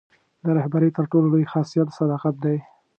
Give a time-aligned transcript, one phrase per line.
[0.43, 2.57] د رهبرۍ تر ټولو لوی خاصیت صداقت دی.